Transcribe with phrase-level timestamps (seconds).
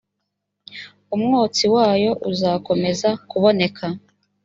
[1.15, 3.85] umwotsi wayo uzakomeza kuboneka